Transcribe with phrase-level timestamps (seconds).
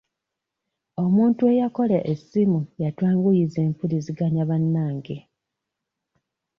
[1.03, 5.17] Omuntu eyakola essimu yatwanguyiza empuliziganya bannange.